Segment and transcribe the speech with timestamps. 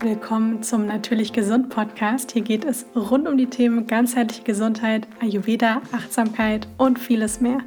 [0.00, 2.30] Willkommen zum Natürlich Gesund Podcast.
[2.30, 7.58] Hier geht es rund um die Themen ganzheitliche Gesundheit, Ayurveda, Achtsamkeit und vieles mehr.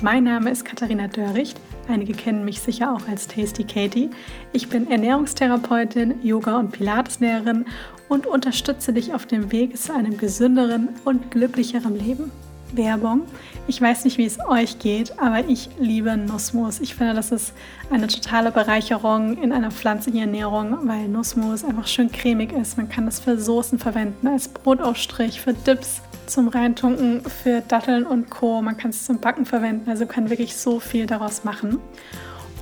[0.00, 1.60] Mein Name ist Katharina Dörricht.
[1.86, 4.08] Einige kennen mich sicher auch als Tasty Katie.
[4.54, 7.66] Ich bin Ernährungstherapeutin, Yoga- und Pilateslehrerin
[8.08, 12.32] und unterstütze dich auf dem Weg zu einem gesünderen und glücklicheren Leben.
[12.76, 13.22] Werbung.
[13.66, 16.80] Ich weiß nicht, wie es euch geht, aber ich liebe Nussmus.
[16.80, 17.52] Ich finde, das ist
[17.90, 22.76] eine totale Bereicherung in einer pflanzlichen Ernährung, weil Nussmus einfach schön cremig ist.
[22.76, 28.30] Man kann das für Soßen verwenden, als Brotaufstrich, für Dips, zum Reintunken, für Datteln und
[28.30, 28.62] Co.
[28.62, 31.78] Man kann es zum Backen verwenden, also kann wirklich so viel daraus machen.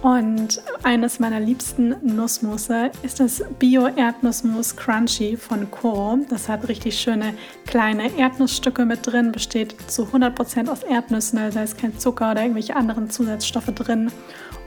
[0.02, 6.18] Und eines meiner liebsten Nussmusse ist das Bio-Erdnussmus Crunchy von Koro.
[6.28, 7.34] Das hat richtig schöne
[7.66, 12.42] kleine Erdnussstücke mit drin, besteht zu 100% aus Erdnüssen, also da ist kein Zucker oder
[12.42, 14.10] irgendwelche anderen Zusatzstoffe drin.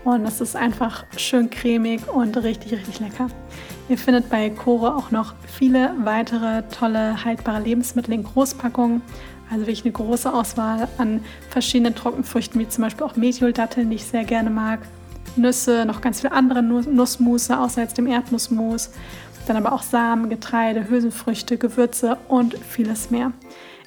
[0.06, 3.28] Und es ist einfach schön cremig und richtig, richtig lecker.
[3.90, 9.02] Ihr findet bei Koro auch noch viele weitere tolle haltbare Lebensmittel in Großpackungen.
[9.50, 14.06] Also wirklich eine große Auswahl an verschiedenen Trockenfrüchten, wie zum Beispiel auch Methioldatteln, die ich
[14.06, 14.80] sehr gerne mag.
[15.38, 18.92] Nüsse, noch ganz viele andere Nussmusse, außer jetzt dem Erdnussmus.
[19.48, 23.32] Dann aber auch Samen, Getreide, Hülsenfrüchte, Gewürze und vieles mehr.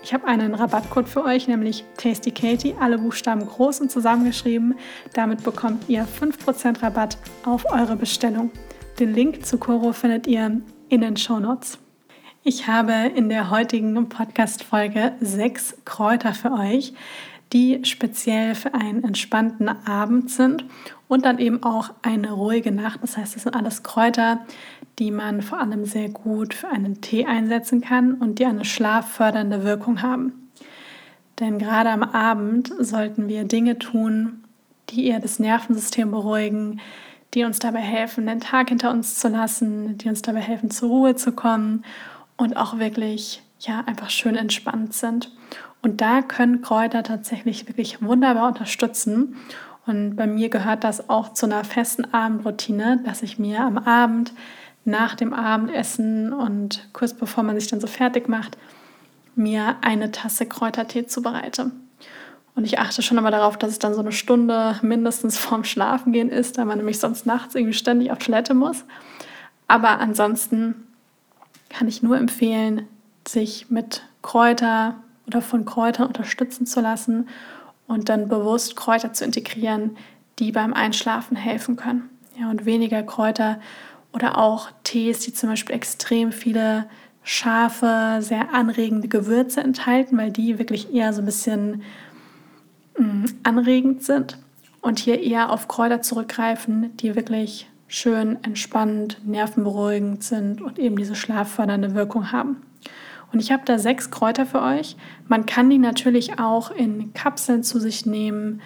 [0.02, 4.76] Ich habe einen Rabattcode für euch, nämlich Tasty Katie, alle Buchstaben groß und zusammengeschrieben.
[5.12, 8.50] Damit bekommt ihr 5% Rabatt auf eure Bestellung.
[9.00, 11.78] Den Link zu Coro findet ihr in den Show Notes.
[12.44, 16.94] Ich habe in der heutigen Podcast-Folge sechs Kräuter für euch,
[17.52, 20.64] die speziell für einen entspannten Abend sind
[21.08, 23.02] und dann eben auch eine ruhige Nacht.
[23.02, 24.40] Das heißt, das sind alles Kräuter,
[24.98, 29.64] die man vor allem sehr gut für einen Tee einsetzen kann und die eine schlaffördernde
[29.64, 30.50] Wirkung haben.
[31.40, 34.44] Denn gerade am Abend sollten wir Dinge tun,
[34.90, 36.80] die eher das Nervensystem beruhigen,
[37.34, 40.88] die uns dabei helfen, den Tag hinter uns zu lassen, die uns dabei helfen, zur
[40.88, 41.84] Ruhe zu kommen
[42.36, 45.30] und auch wirklich ja einfach schön entspannt sind.
[45.82, 49.36] Und da können Kräuter tatsächlich wirklich wunderbar unterstützen.
[49.86, 54.32] Und bei mir gehört das auch zu einer festen Abendroutine, dass ich mir am Abend
[54.84, 58.56] nach dem Abendessen und kurz bevor man sich dann so fertig macht,
[59.34, 61.70] mir eine Tasse Kräutertee zubereite.
[62.54, 66.28] Und ich achte schon immer darauf, dass es dann so eine Stunde mindestens vorm Schlafengehen
[66.28, 68.84] ist, da man nämlich sonst nachts irgendwie ständig auf Toilette muss.
[69.68, 70.74] Aber ansonsten
[71.68, 72.88] kann ich nur empfehlen,
[73.26, 74.96] sich mit Kräuter
[75.28, 77.28] oder von Kräutern unterstützen zu lassen
[77.86, 79.96] und dann bewusst Kräuter zu integrieren,
[80.38, 82.10] die beim Einschlafen helfen können.
[82.38, 83.60] Ja, und weniger Kräuter
[84.12, 86.86] oder auch Tees, die zum Beispiel extrem viele
[87.22, 91.82] scharfe, sehr anregende Gewürze enthalten, weil die wirklich eher so ein bisschen
[92.98, 94.38] mm, anregend sind.
[94.80, 101.16] Und hier eher auf Kräuter zurückgreifen, die wirklich schön entspannend, nervenberuhigend sind und eben diese
[101.16, 102.62] schlaffördernde Wirkung haben.
[103.32, 104.96] Und ich habe da sechs Kräuter für euch.
[105.26, 108.62] Man kann die natürlich auch in Kapseln zu sich nehmen.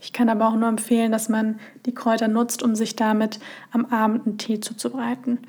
[0.00, 3.40] Ich kann aber auch nur empfehlen, dass man die Kräuter nutzt, um sich damit
[3.72, 5.40] am Abend einen Tee zuzubereiten.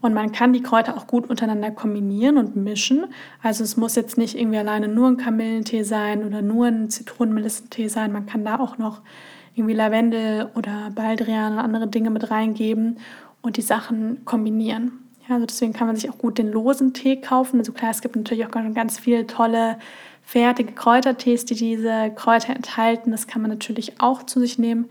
[0.00, 3.06] Und man kann die Kräuter auch gut untereinander kombinieren und mischen.
[3.42, 7.88] Also es muss jetzt nicht irgendwie alleine nur ein Kamillentee sein oder nur ein Zitronenmelissentee
[7.88, 8.12] sein.
[8.12, 9.00] Man kann da auch noch
[9.54, 12.98] irgendwie Lavendel oder Baldrian oder andere Dinge mit reingeben
[13.40, 15.03] und die Sachen kombinieren.
[15.28, 17.58] Ja, also deswegen kann man sich auch gut den losen Tee kaufen.
[17.58, 19.78] Also klar, es gibt natürlich auch ganz viele tolle
[20.22, 23.10] fertige Kräutertees, die diese Kräuter enthalten.
[23.10, 24.86] Das kann man natürlich auch zu sich nehmen.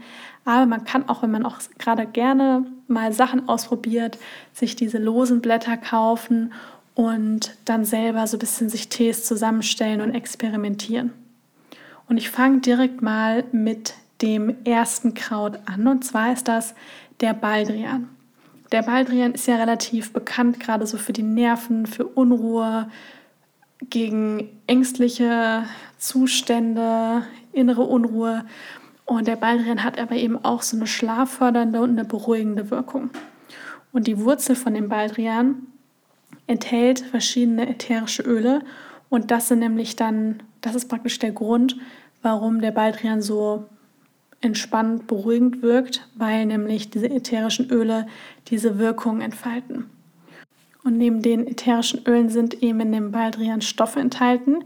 [0.46, 4.18] Aber man kann auch, wenn man auch gerade gerne mal Sachen ausprobiert,
[4.54, 6.54] sich diese losen Blätter kaufen
[6.96, 11.14] und dann selber so ein bisschen sich Tees zusammenstellen und experimentieren.
[12.08, 16.76] Und ich fange direkt mal mit dem ersten Kraut an und zwar ist das
[17.22, 18.10] der Baldrian.
[18.74, 22.90] Der Baldrian ist ja relativ bekannt, gerade so für die Nerven, für Unruhe,
[23.92, 25.64] gegen ängstliche
[26.00, 28.46] Zustände, innere Unruhe.
[29.06, 33.12] Und der Baldrian hat aber eben auch so eine schlaffördernde und eine beruhigende Wirkung.
[33.92, 35.68] Und die Wurzel von dem Baldrian
[36.48, 38.64] enthält verschiedene ätherische Öle.
[39.08, 41.78] Und das sind nämlich dann, das ist praktisch der Grund,
[42.24, 43.66] warum der Baldrian so
[44.44, 48.07] entspannt, beruhigend wirkt, weil nämlich diese ätherischen Öle
[48.48, 49.90] diese Wirkung entfalten.
[50.84, 54.66] Und neben den ätherischen Ölen sind eben in dem Baldrian Stoffe enthalten,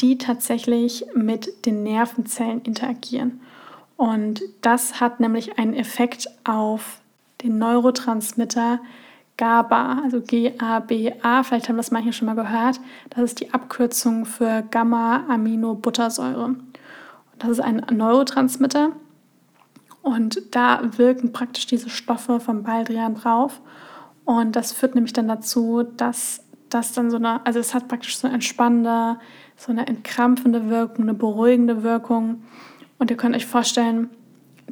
[0.00, 3.40] die tatsächlich mit den Nervenzellen interagieren.
[3.96, 7.00] Und das hat nämlich einen Effekt auf
[7.42, 8.80] den Neurotransmitter
[9.36, 11.42] GABA, also G-A-B-A.
[11.42, 12.80] Vielleicht haben das manche schon mal gehört.
[13.10, 16.56] Das ist die Abkürzung für Gamma-Aminobuttersäure.
[17.40, 18.92] Das ist ein Neurotransmitter
[20.02, 23.60] und da wirken praktisch diese Stoffe vom Baldrian drauf.
[24.24, 28.18] Und das führt nämlich dann dazu, dass das dann so eine, also es hat praktisch
[28.18, 29.18] so eine entspannende,
[29.56, 32.42] so eine entkrampfende Wirkung, eine beruhigende Wirkung.
[32.98, 34.10] Und ihr könnt euch vorstellen,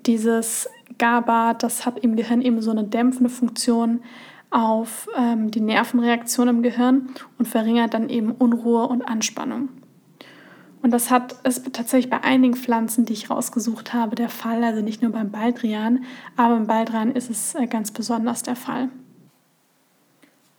[0.06, 0.68] dieses
[0.98, 4.00] GABA, das hat im Gehirn eben so eine dämpfende Funktion
[4.50, 9.70] auf ähm, die Nervenreaktion im Gehirn und verringert dann eben Unruhe und Anspannung.
[10.80, 14.62] Und das hat es tatsächlich bei einigen Pflanzen, die ich rausgesucht habe, der Fall.
[14.62, 16.04] Also nicht nur beim Baldrian,
[16.36, 18.88] aber beim Baldrian ist es äh, ganz besonders der Fall.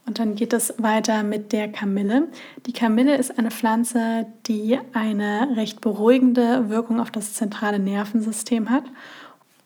[0.05, 2.29] Und dann geht es weiter mit der Kamille.
[2.65, 8.85] Die Kamille ist eine Pflanze, die eine recht beruhigende Wirkung auf das zentrale Nervensystem hat.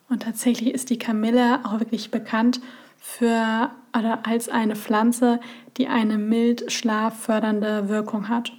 [0.09, 2.59] Und tatsächlich ist die Kamille auch wirklich bekannt
[2.99, 5.39] für oder als eine Pflanze,
[5.77, 8.51] die eine mild schlaffördernde Wirkung hat.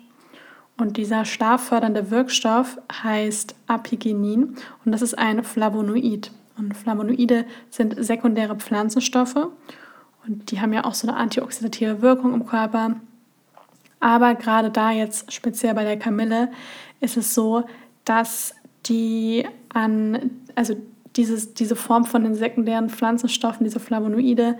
[0.77, 6.33] Und dieser schlaffördernde Wirkstoff heißt Apigenin und das ist ein Flavonoid.
[6.57, 9.49] Und Flavonoide sind sekundäre Pflanzenstoffe
[10.27, 12.97] und die haben ja auch so eine antioxidative Wirkung im Körper.
[14.01, 16.51] Aber gerade da jetzt speziell bei der Kamille
[17.01, 17.65] ist es so,
[18.05, 18.55] dass
[18.87, 20.77] die an, also
[21.17, 24.59] dieses, diese Form von den sekundären Pflanzenstoffen, diese Flavonoide,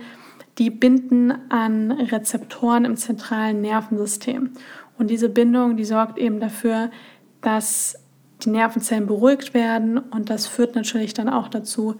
[0.59, 4.51] die binden an Rezeptoren im zentralen Nervensystem.
[4.99, 6.91] Und diese Bindung, die sorgt eben dafür,
[7.41, 7.97] dass
[8.43, 11.97] die Nervenzellen beruhigt werden und das führt natürlich dann auch dazu,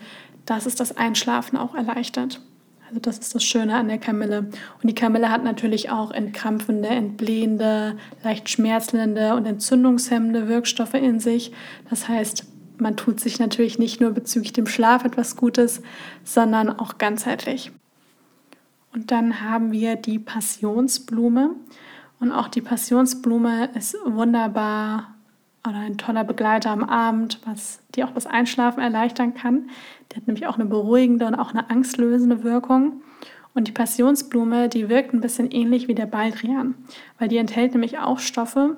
[0.47, 2.41] dass es das Einschlafen auch erleichtert.
[2.89, 4.39] Also das ist das Schöne an der Kamille.
[4.41, 11.53] Und die Kamille hat natürlich auch entkrampfende, entblähende, leicht schmerzlinde und entzündungshemmende Wirkstoffe in sich.
[11.89, 12.47] Das heißt,
[12.79, 15.83] man tut sich natürlich nicht nur bezüglich dem Schlaf etwas Gutes,
[16.25, 17.73] sondern auch ganzheitlich.
[18.93, 21.51] Und dann haben wir die Passionsblume.
[22.21, 25.15] Und auch die Passionsblume ist wunderbar
[25.67, 29.71] oder ein toller Begleiter am Abend, was die auch das Einschlafen erleichtern kann.
[30.13, 33.03] Die hat nämlich auch eine beruhigende und auch eine angstlösende Wirkung.
[33.55, 36.75] Und die Passionsblume, die wirkt ein bisschen ähnlich wie der Baldrian,
[37.19, 38.77] weil die enthält nämlich auch Stoffe,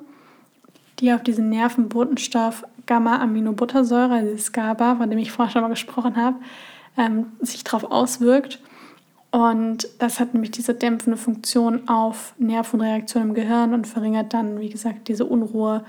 [1.00, 6.16] die auf diesen Nervenbotenstoff Gamma-Aminobuttersäure, also dieses GABA, von dem ich vorher schon mal gesprochen
[6.16, 6.36] habe,
[6.96, 8.60] ähm, sich darauf auswirkt.
[9.36, 14.70] Und das hat nämlich diese dämpfende Funktion auf Nervenreaktionen im Gehirn und verringert dann, wie
[14.70, 15.84] gesagt, diese Unruhe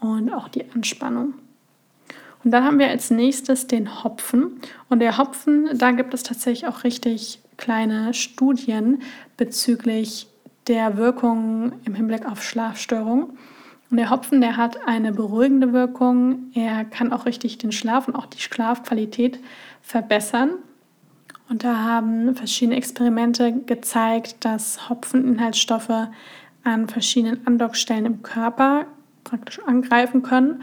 [0.00, 1.34] und auch die Anspannung.
[2.42, 4.60] Und dann haben wir als nächstes den Hopfen.
[4.88, 9.00] Und der Hopfen, da gibt es tatsächlich auch richtig kleine Studien
[9.36, 10.26] bezüglich
[10.66, 13.26] der Wirkung im Hinblick auf Schlafstörungen.
[13.92, 16.50] Und der Hopfen, der hat eine beruhigende Wirkung.
[16.52, 19.38] Er kann auch richtig den Schlaf und auch die Schlafqualität
[19.82, 20.50] verbessern.
[21.48, 26.08] Und da haben verschiedene Experimente gezeigt, dass Hopfeninhaltsstoffe
[26.64, 28.86] an verschiedenen Andockstellen im Körper
[29.24, 30.62] praktisch angreifen können.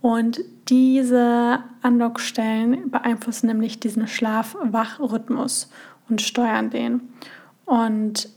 [0.00, 5.70] Und diese Andockstellen beeinflussen nämlich diesen Schlaf-Wach-Rhythmus
[6.08, 7.00] und steuern den.
[7.64, 8.28] Und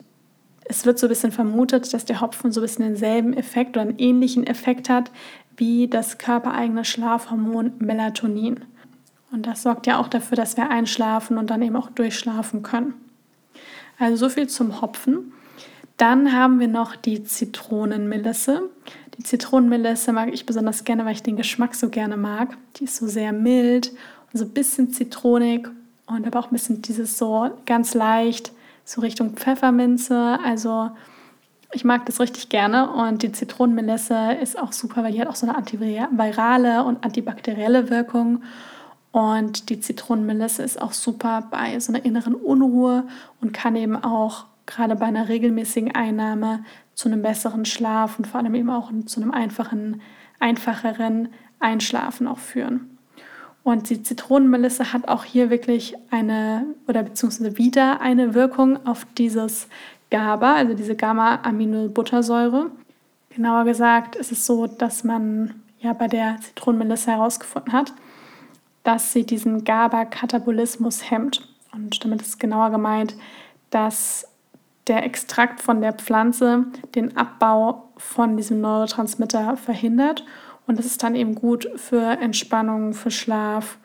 [0.66, 3.82] es wird so ein bisschen vermutet, dass der Hopfen so ein bisschen denselben Effekt oder
[3.82, 5.12] einen ähnlichen Effekt hat
[5.58, 8.66] wie das körpereigene Schlafhormon Melatonin.
[9.34, 12.94] Und das sorgt ja auch dafür, dass wir einschlafen und dann eben auch durchschlafen können.
[13.98, 15.34] Also so viel zum Hopfen.
[15.98, 18.70] Dann haben wir noch die Zitronenmelisse.
[19.18, 22.56] Die Zitronenmelisse mag ich besonders gerne, weil ich den Geschmack so gerne mag.
[22.76, 23.90] Die ist so sehr mild
[24.32, 25.68] und so ein bisschen zitronig
[26.06, 28.52] und aber auch ein bisschen dieses so ganz leicht,
[28.86, 30.38] so Richtung Pfefferminze.
[30.46, 30.92] Also
[31.72, 35.36] ich mag das richtig gerne und die Zitronenmelisse ist auch super, weil die hat auch
[35.36, 38.44] so eine antivirale und antibakterielle Wirkung.
[39.14, 43.04] Und die Zitronenmelisse ist auch super bei so einer inneren Unruhe
[43.40, 46.66] und kann eben auch gerade bei einer regelmäßigen Einnahme
[46.96, 50.02] zu einem besseren Schlaf und vor allem eben auch zu einem einfachen,
[50.40, 51.30] einfacheren
[51.60, 52.98] Einschlafen auch führen.
[53.64, 59.68] Und die Zitronenmelisse hat auch hier wirklich eine oder beziehungsweise wieder eine Wirkung auf dieses
[60.10, 62.72] GABA, also diese Gamma-Aminobuttersäure.
[63.30, 67.94] Genauer gesagt ist es so, dass man ja bei der Zitronenmelisse herausgefunden hat,
[68.84, 71.48] dass sie diesen GABA-Katabolismus hemmt.
[71.74, 73.16] Und damit ist genauer gemeint,
[73.70, 74.28] dass
[74.88, 80.26] der Extrakt von der Pflanze den Abbau von diesem Neurotransmitter verhindert.
[80.68, 83.78] Und das ist dann eben gut für Entspannung, für Schlaf,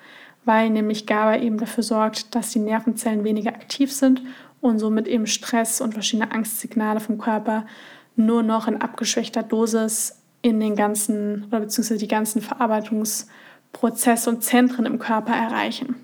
[0.45, 4.23] weil nämlich GABA eben dafür sorgt, dass die Nervenzellen weniger aktiv sind
[4.61, 7.67] und somit eben Stress und verschiedene Angstsignale vom Körper
[8.17, 12.43] nur noch in abgeschwächter Dosis in den ganzen oder beziehungsweise die ganzen
[13.73, 15.97] Verarbeitungsprozesse und Zentren im Körper erreichen.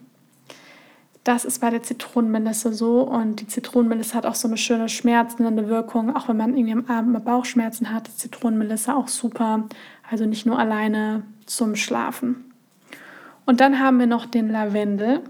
[1.25, 5.69] Das ist bei der Zitronenmelisse so und die Zitronenmelisse hat auch so eine schöne schmerzende
[5.69, 9.65] Wirkung, auch wenn man irgendwie am Abend mal Bauchschmerzen hat, ist Zitronenmelisse auch super,
[10.11, 12.53] also nicht nur alleine zum Schlafen.
[13.47, 15.23] Und dann haben wir noch den Lavendel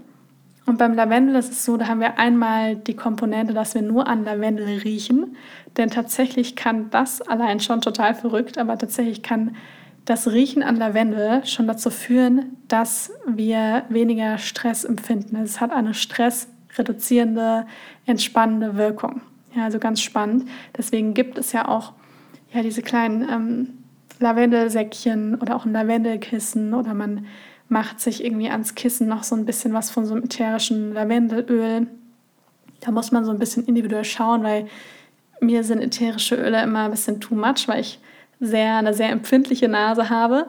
[0.67, 4.07] Und beim Lavendel ist es so, da haben wir einmal die Komponente, dass wir nur
[4.07, 5.35] an Lavendel riechen.
[5.77, 9.55] Denn tatsächlich kann das allein schon total verrückt, aber tatsächlich kann
[10.05, 15.35] das Riechen an Lavendel schon dazu führen, dass wir weniger Stress empfinden.
[15.37, 17.65] Es hat eine stressreduzierende,
[18.05, 19.21] entspannende Wirkung.
[19.55, 20.47] Ja, also ganz spannend.
[20.77, 21.93] Deswegen gibt es ja auch
[22.53, 23.69] ja, diese kleinen ähm,
[24.19, 27.25] Lavendelsäckchen oder auch ein Lavendelkissen oder man
[27.67, 31.87] macht sich irgendwie ans Kissen noch so ein bisschen was von so einem ätherischen Lavendelöl.
[32.81, 34.67] Da muss man so ein bisschen individuell schauen, weil
[35.39, 37.99] mir sind ätherische Öle immer ein bisschen too much, weil ich
[38.39, 40.47] sehr, eine sehr empfindliche Nase habe.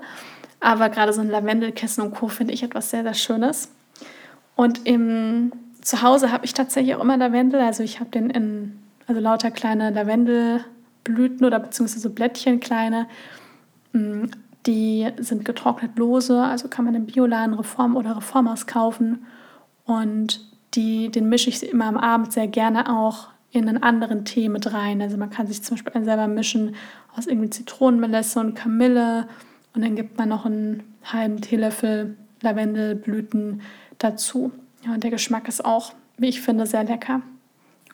[0.61, 2.29] Aber gerade so ein Lavendelkissen und Co.
[2.29, 3.71] finde ich etwas sehr, sehr Schönes.
[4.57, 5.53] Und im
[5.83, 7.61] Zuhause habe ich tatsächlich auch immer Lavendel.
[7.61, 13.07] Also ich habe den in, also lauter kleine Lavendelblüten oder beziehungsweise Blättchen kleine.
[13.93, 14.25] Mm,
[14.67, 19.25] die sind getrocknet lose, also kann man im Bioladen Reform oder Reformers kaufen.
[19.85, 20.41] Und
[20.75, 23.29] die, den mische ich immer am Abend sehr gerne auch
[23.59, 25.01] in einen anderen Tee mit rein.
[25.01, 26.75] Also man kann sich zum Beispiel selber mischen
[27.17, 29.29] aus irgendwie Zitronenmelisse und Kamille
[29.75, 33.63] und dann gibt man noch einen halben Teelöffel Lavendelblüten
[33.99, 34.53] dazu.
[34.85, 37.23] Ja, und der Geschmack ist auch, wie ich finde, sehr lecker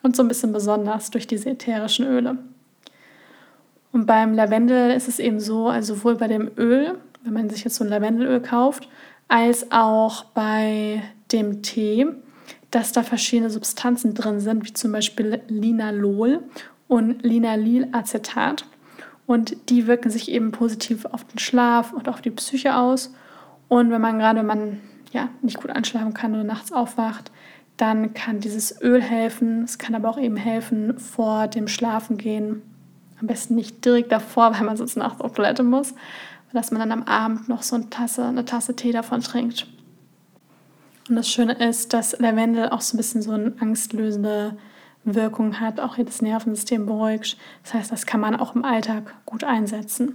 [0.02, 2.38] und so ein bisschen besonders durch diese ätherischen Öle.
[3.92, 7.64] Und beim Lavendel ist es eben so, also sowohl bei dem Öl, wenn man sich
[7.64, 8.88] jetzt so ein Lavendelöl kauft,
[9.28, 12.06] als auch bei dem Tee,
[12.72, 16.42] dass da verschiedene Substanzen drin sind, wie zum Beispiel Linalol
[16.88, 18.64] und Linalylacetat.
[19.26, 23.14] Und die wirken sich eben positiv auf den Schlaf und auf die Psyche aus.
[23.68, 24.80] Und wenn man gerade man
[25.12, 27.30] ja, nicht gut einschlafen kann oder nachts aufwacht,
[27.76, 29.64] dann kann dieses Öl helfen.
[29.64, 32.62] Es kann aber auch eben helfen vor dem Schlafengehen
[33.20, 35.94] am besten nicht direkt davor, weil man sonst nachts auf Toilette muss.
[36.52, 39.66] Dass man dann am Abend noch so eine Tasse, eine Tasse Tee davon trinkt.
[41.08, 44.56] Und das Schöne ist, dass Lavendel auch so ein bisschen so eine angstlösende
[45.04, 47.36] Wirkung hat, auch hier das Nervensystem beruhigt.
[47.64, 50.14] Das heißt, das kann man auch im Alltag gut einsetzen.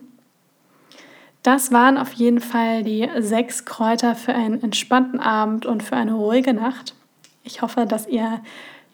[1.44, 6.13] Das waren auf jeden Fall die sechs Kräuter für einen entspannten Abend und für eine
[6.13, 6.96] ruhige Nacht.
[7.44, 8.41] Ich hoffe, dass ihr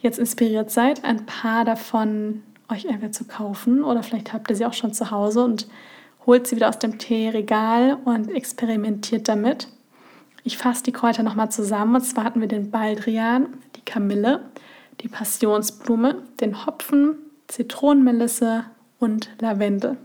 [0.01, 4.65] jetzt inspiriert seid, ein paar davon euch entweder zu kaufen oder vielleicht habt ihr sie
[4.65, 5.67] auch schon zu Hause und
[6.25, 9.67] holt sie wieder aus dem Teeregal und experimentiert damit.
[10.43, 11.95] Ich fasse die Kräuter nochmal zusammen.
[11.95, 14.41] Und zwar hatten wir den Baldrian, die Kamille,
[15.01, 17.15] die Passionsblume, den Hopfen,
[17.47, 18.65] Zitronenmelisse
[18.99, 19.97] und Lavendel.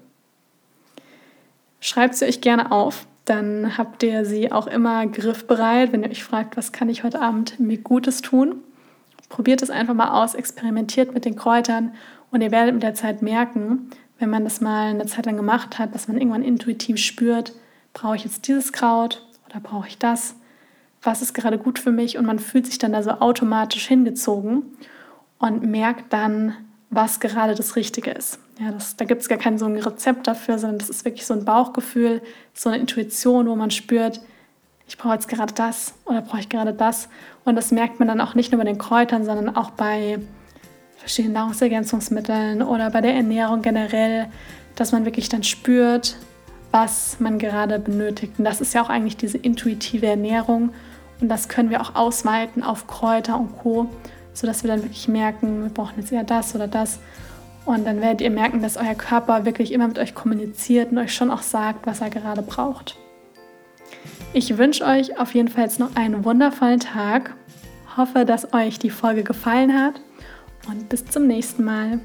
[1.81, 6.25] Schreibt sie euch gerne auf, dann habt ihr sie auch immer griffbereit, wenn ihr euch
[6.25, 8.57] fragt, was kann ich heute Abend mir Gutes tun.
[9.29, 11.95] Probiert es einfach mal aus, experimentiert mit den Kräutern
[12.31, 15.79] und ihr werdet mit der Zeit merken, wenn man das mal eine Zeit lang gemacht
[15.79, 17.53] hat, dass man irgendwann intuitiv spürt,
[17.93, 20.35] brauche ich jetzt dieses Kraut oder brauche ich das?
[21.03, 22.19] Was ist gerade gut für mich?
[22.19, 24.63] Und man fühlt sich dann da so automatisch hingezogen
[25.39, 26.55] und merkt dann,
[26.91, 28.41] was gerade das Richtige ist.
[28.59, 31.27] Ja, das, da gibt es gar kein so ein Rezept dafür, sondern das ist wirklich
[31.27, 32.23] so ein Bauchgefühl,
[32.55, 34.21] so eine Intuition, wo man spürt,
[34.89, 37.09] ich brauche jetzt gerade das oder brauche ich gerade das.
[37.45, 40.19] Und das merkt man dann auch nicht nur bei den Kräutern, sondern auch bei
[40.97, 44.27] verschiedenen Nahrungsergänzungsmitteln oder bei der Ernährung generell,
[44.75, 46.17] dass man wirklich dann spürt,
[46.71, 48.35] was man gerade benötigt.
[48.39, 50.71] Und das ist ja auch eigentlich diese intuitive Ernährung.
[51.21, 53.89] Und das können wir auch ausweiten auf Kräuter und Co.,
[54.33, 57.01] sodass wir dann wirklich merken, wir brauchen jetzt eher das oder das.
[57.65, 61.13] Und dann werdet ihr merken, dass euer Körper wirklich immer mit euch kommuniziert und euch
[61.13, 62.97] schon auch sagt, was er gerade braucht.
[64.33, 67.35] Ich wünsche euch auf jeden Fall jetzt noch einen wundervollen Tag.
[67.97, 70.01] Hoffe, dass euch die Folge gefallen hat
[70.69, 71.99] und bis zum nächsten Mal.